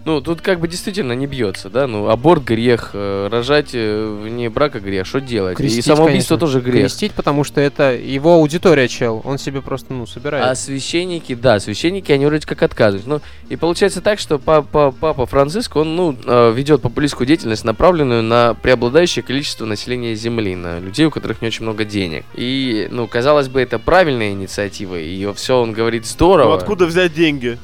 [0.05, 4.49] ну, тут как бы действительно не бьется, да, ну, аборт грех, э, рожать э, вне
[4.49, 5.55] брака грех, что делать?
[5.55, 6.39] и Крестить, самоубийство конечно.
[6.39, 6.85] тоже грех.
[6.85, 9.21] Крестить, потому что это его аудитория, чел.
[9.25, 10.45] Он себе просто, ну, собирает.
[10.47, 13.07] А священники, да, священники, они вроде как отказывают.
[13.07, 18.23] Ну, и получается так, что папа, папа Франциск, он, ну, э, ведет популистскую деятельность, направленную
[18.23, 22.25] на преобладающее количество населения Земли, на людей, у которых не очень много денег.
[22.35, 26.49] И, ну, казалось бы, это правильная инициатива, и все он говорит здорово.
[26.49, 27.59] Ну откуда взять деньги?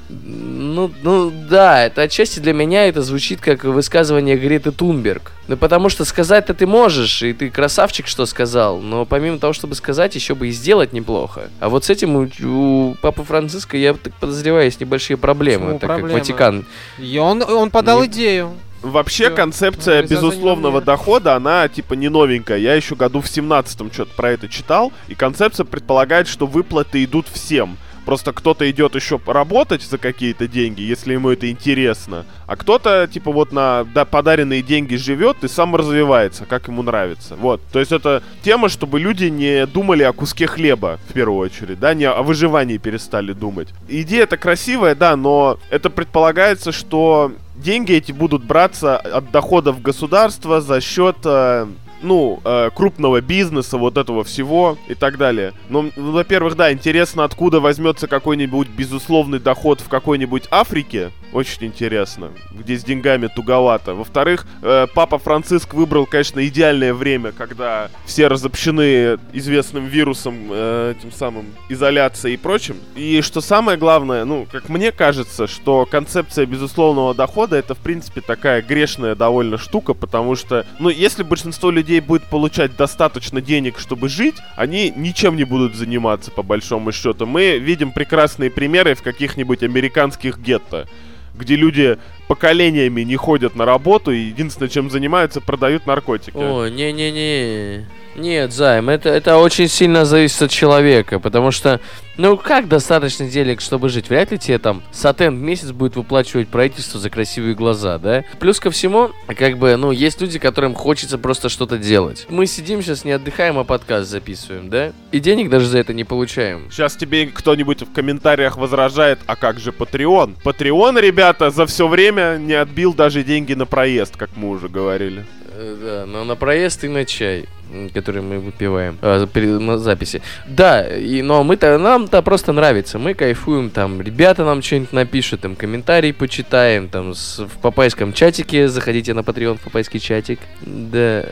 [0.77, 5.33] Ну, ну да, это отчасти для меня это звучит как высказывание Греты Тунберг.
[5.49, 9.75] Ну потому что сказать-то ты можешь, и ты красавчик, что сказал, но помимо того, чтобы
[9.75, 11.49] сказать, еще бы и сделать неплохо.
[11.61, 15.79] А вот с этим у, у Папы Франциска, я так подозреваю, есть небольшие проблемы, Почему
[15.79, 16.09] так проблемы?
[16.11, 16.67] как Ватикан.
[16.99, 18.53] И он, он подал Не- идею.
[18.83, 19.35] Вообще Всё.
[19.35, 22.59] концепция Ну, безусловного дохода, она типа не новенькая.
[22.59, 24.93] Я еще году в 17-м что-то про это читал.
[25.09, 27.79] И концепция предполагает, что выплаты идут всем.
[28.07, 32.25] Просто кто-то идет еще работать за какие-то деньги, если ему это интересно.
[32.47, 37.35] А кто-то, типа, вот на да, подаренные деньги живет и сам развивается, как ему нравится.
[37.35, 37.61] Вот.
[37.73, 41.95] То есть это тема, чтобы люди не думали о куске хлеба, в первую очередь, да,
[41.95, 43.71] не о выживании перестали думать.
[43.89, 50.81] Идея-то красивая, да, но это предполагается, что деньги эти будут браться от доходов государства за
[50.81, 51.67] счет э,
[52.07, 55.53] ну, э, крупного бизнеса, вот этого всего и так далее.
[55.69, 61.11] Но, ну, во-первых, да, интересно, откуда возьмется какой-нибудь безусловный доход в какой-нибудь Африке.
[61.33, 63.95] Очень интересно, где с деньгами туговато.
[63.95, 71.13] Во-вторых, э, папа Франциск выбрал, конечно, идеальное время, когда все разобщены известным вирусом, э, тем
[71.13, 72.77] самым изоляцией и прочим.
[72.95, 78.21] И что самое главное, ну, как мне кажется, что концепция безусловного дохода это, в принципе,
[78.21, 83.79] такая грешная довольно штука, потому что, ну, если большинство людей людей будет получать достаточно денег,
[83.79, 87.27] чтобы жить, они ничем не будут заниматься, по большому счету.
[87.27, 90.87] Мы видим прекрасные примеры в каких-нибудь американских гетто,
[91.35, 96.37] где люди поколениями не ходят на работу и единственное, чем занимаются, продают наркотики.
[96.37, 97.87] О, не-не-не.
[98.17, 101.81] Нет, Займ, это, это очень сильно зависит от человека, потому что,
[102.17, 104.09] ну, как достаточно денег, чтобы жить?
[104.09, 108.25] Вряд ли тебе там сатен в месяц будет выплачивать правительство за красивые глаза, да?
[108.41, 112.25] Плюс ко всему, как бы, ну, есть люди, которым хочется просто что-то делать.
[112.31, 114.93] Мы сидим сейчас, не отдыхаем, а подкаст записываем, да?
[115.13, 116.71] И денег даже за это не получаем.
[116.71, 120.37] Сейчас тебе кто-нибудь в комментариях возражает, а как же Patreon?
[120.43, 125.25] Patreon, ребята, за все время не отбил даже деньги на проезд, как мы уже говорили.
[125.49, 127.47] Э, да, но на проезд и на чай
[127.93, 130.23] который мы выпиваем э, на записи.
[130.47, 132.99] Да, и, но мы-то, нам-то просто нравится.
[132.99, 138.69] Мы кайфуем, там, ребята нам что-нибудь напишут, там, комментарий почитаем, там, с, в папайском чатике,
[138.69, 140.41] заходите на Patreon, в папайский чатик.
[140.63, 141.25] Да.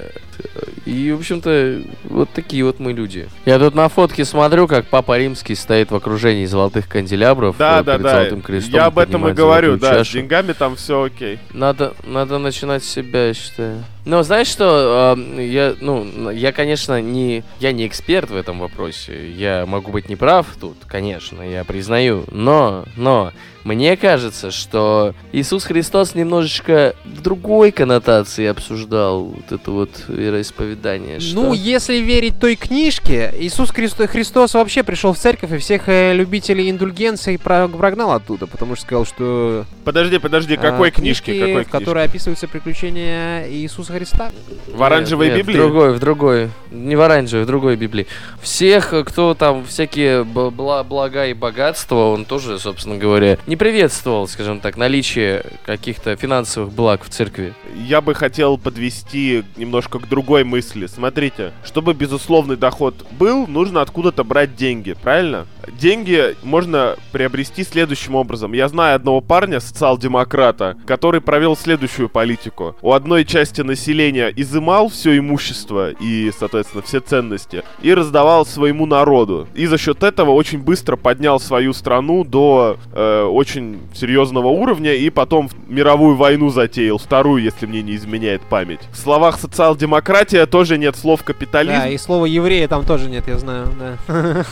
[0.85, 3.29] И, в общем-то, вот такие вот мы люди.
[3.47, 7.85] Я тут на фотке смотрю, как Папа Римский стоит в окружении золотых канделябров да, э,
[7.85, 8.11] да, да.
[8.11, 8.75] золотым крестом.
[8.75, 10.11] Я об этом и говорю, да, чашу.
[10.11, 11.39] с деньгами там все окей.
[11.53, 13.85] Надо, надо начинать с себя, я считаю.
[14.05, 19.31] Но знаешь что, э, я, ну, я, конечно, не, я не эксперт в этом вопросе.
[19.31, 22.25] Я могу быть неправ тут, конечно, я признаю.
[22.31, 23.33] Но, но,
[23.65, 31.19] мне кажется, что Иисус Христос немножечко в другой коннотации обсуждал вот это вот вероисповедание.
[31.19, 31.35] Что...
[31.35, 36.13] Ну, если верить той книжке, Иисус Христос, Христос вообще пришел в церковь и всех э,
[36.13, 39.65] любителей индульгенции прогнал оттуда, потому что сказал, что...
[39.85, 41.33] Подожди, подожди, какой а, книжки?
[41.33, 41.69] Какой книжки?
[41.69, 44.31] В которой описываются приключения Иисуса Христа.
[44.73, 45.55] В оранжевой нет, Библии?
[45.55, 46.51] в другой, в другой.
[46.71, 48.07] Не в оранжевой, в другой Библии.
[48.43, 54.77] Всех, кто там всякие блага и богатства, он тоже, собственно говоря, не приветствовал, скажем так,
[54.77, 57.55] наличие каких-то финансовых благ в церкви.
[57.75, 60.87] Я бы хотел подвести немножко к другой мысли.
[60.87, 65.47] Смотрите, чтобы безусловный доход был, нужно откуда-то брать деньги, правильно?
[65.79, 68.53] Деньги можно приобрести следующим образом.
[68.53, 72.77] Я знаю одного парня, социал-демократа, который провел следующую политику.
[72.83, 79.49] У одной части населения изымал все имущество и, соответственно, все ценности и раздавал своему народу.
[79.55, 85.11] И за счет этого очень быстро поднял свою страну до э, очень серьезного уровня и
[85.11, 88.81] потом мировую войну затеял, вторую, если мне не изменяет память.
[88.91, 91.77] В словах социал-демократия тоже нет слов капитализм.
[91.77, 94.45] Да, и слова еврея там тоже нет, я знаю, да.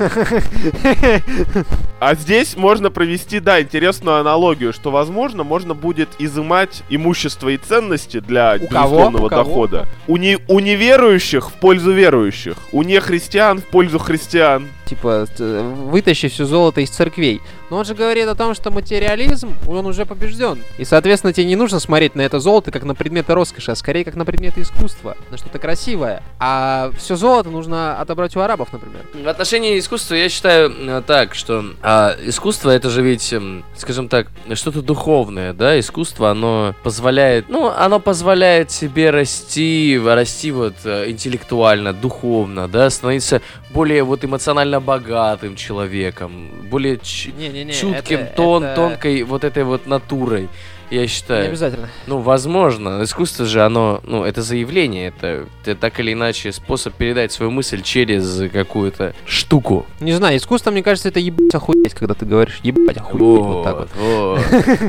[2.00, 8.20] А здесь можно провести, да, интересную аналогию, что, возможно, можно будет изымать имущество и ценности
[8.20, 9.44] для у безусловного кого?
[9.44, 9.86] дохода.
[10.06, 16.44] У, не, у неверующих в пользу верующих, у нехристиан в пользу христиан типа, вытащи все
[16.44, 17.40] золото из церквей.
[17.72, 20.62] Но он же говорит о том, что материализм, он уже побежден.
[20.76, 24.04] И, соответственно, тебе не нужно смотреть на это золото как на предметы роскоши, а скорее
[24.04, 26.22] как на предметы искусства, на что-то красивое.
[26.38, 29.06] А все золото нужно отобрать у арабов, например.
[29.14, 34.10] В отношении искусства я считаю э, так, что а, искусство это же ведь, эм, скажем
[34.10, 35.80] так, что-то духовное, да?
[35.80, 43.40] Искусство, оно позволяет, ну, оно позволяет себе расти, расти вот э, интеллектуально, духовно, да, становиться
[43.72, 47.00] более вот эмоционально богатым человеком, более
[47.38, 48.74] не, не, не, чутким, это, тон, это...
[48.74, 50.48] тонкой вот этой вот натурой
[50.92, 51.44] я считаю.
[51.44, 51.88] Не обязательно.
[52.06, 53.02] Ну, возможно.
[53.02, 57.82] Искусство же, оно, ну, это заявление, это, это так или иначе способ передать свою мысль
[57.82, 59.86] через какую-то штуку.
[60.00, 63.20] Не знаю, искусство, мне кажется, это ебать охуеть, когда ты говоришь ебать охуеть.
[63.20, 63.88] Вот, вот так вот.
[63.96, 64.40] Вот,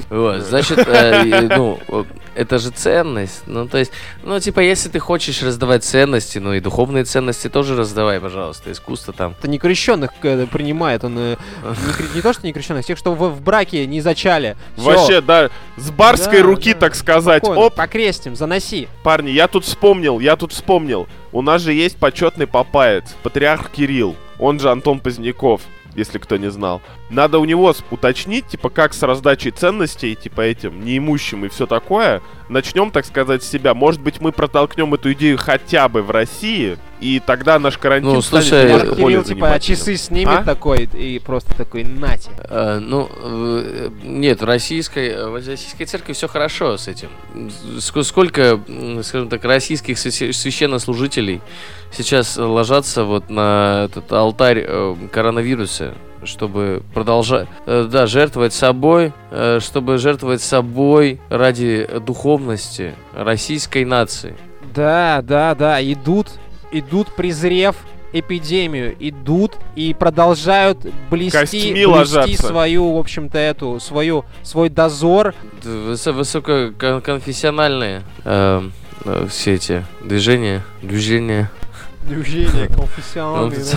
[0.10, 0.42] вот.
[0.44, 1.80] Значит, э, ну,
[2.36, 3.44] это же ценность.
[3.46, 3.92] Ну, то есть,
[4.24, 8.72] ну, типа, если ты хочешь раздавать ценности, ну и духовные ценности тоже раздавай, пожалуйста.
[8.72, 9.36] Искусство там.
[9.38, 13.14] Это не крещенных э, принимает, он э, не, не то, что не крещенных, тех, что
[13.14, 14.58] в, в браке не зачали.
[14.78, 17.44] Вообще, да, с барской да, руки, да, так сказать.
[17.44, 17.76] Спокойно, Оп.
[17.76, 18.88] Покрестим, заноси.
[19.04, 21.08] Парни, я тут вспомнил, я тут вспомнил.
[21.32, 25.62] У нас же есть почетный папаец, патриарх Кирилл, он же Антон Поздняков.
[25.96, 26.82] если кто не знал.
[27.14, 32.22] Надо у него уточнить, типа, как с раздачей ценностей, типа, этим неимущим и все такое.
[32.50, 33.74] Начнем, так сказать, с себя.
[33.74, 38.22] Может быть, мы протолкнем эту идею хотя бы в России, и тогда наш карантин Ну,
[38.22, 40.44] станет слушай, немножко Может, более Кирилл, типа, часы снимет А?
[40.44, 42.32] такой и просто такой, нате.
[42.50, 47.10] Э, ну, э, нет, в российской, э, в российской церкви все хорошо с этим.
[47.78, 48.60] Ск- Сколько,
[49.04, 51.42] скажем так, российских свящ- священнослужителей
[51.92, 55.94] сейчас ложатся вот на этот алтарь э, коронавируса,
[56.26, 64.36] чтобы продолжать, э, да, жертвовать собой, э, чтобы жертвовать собой ради духовности российской нации.
[64.74, 66.28] Да, да, да, идут,
[66.72, 67.76] идут, презрев
[68.14, 72.48] эпидемию, идут и продолжают блести, Костьми блести ложатся.
[72.48, 75.34] свою, в общем-то, эту, свою, свой дозор.
[75.64, 78.70] Высококонфессиональные э,
[79.06, 81.50] э, все эти движения, движения.
[82.08, 82.68] Движение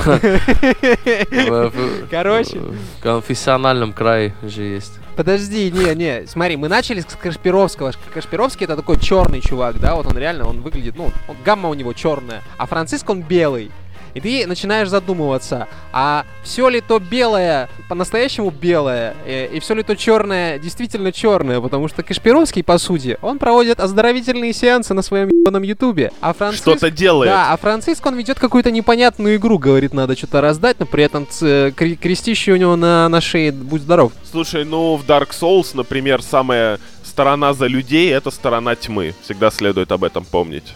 [1.71, 2.59] в- Короче.
[2.59, 4.93] В конфессиональном крае же есть.
[5.17, 7.93] Подожди, не, не, смотри, мы начали с Кашпировского.
[8.13, 11.11] Кашпировский это такой черный чувак, да, вот он реально, он выглядит, ну,
[11.43, 13.71] гамма у него черная, а Франциск он белый.
[14.17, 19.83] И ты начинаешь задумываться, а все ли то белое по-настоящему белое, э, и все ли
[19.83, 25.29] то черное действительно черное, потому что Кашпировский, по сути, он проводит оздоровительные сеансы на своем
[25.29, 26.63] ебаном ютубе, а Франциск...
[26.63, 27.31] Что-то делает.
[27.31, 31.27] Да, а Франциск, он ведет какую-то непонятную игру, говорит, надо что-то раздать, но при этом
[31.29, 34.13] ц- кре- крестище у него на, на шее, будь здоров.
[34.31, 39.15] Слушай, ну в Dark Souls, например, самая сторона за людей— это сторона тьмы.
[39.25, 40.73] Всегда следует об этом помнить.